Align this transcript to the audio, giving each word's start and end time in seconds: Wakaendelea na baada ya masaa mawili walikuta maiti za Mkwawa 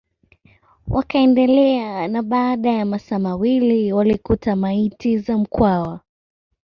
Wakaendelea 0.87 2.07
na 2.07 2.21
baada 2.23 2.69
ya 2.71 2.85
masaa 2.85 3.19
mawili 3.19 3.93
walikuta 3.93 4.55
maiti 4.55 5.17
za 5.17 5.37
Mkwawa 5.37 5.99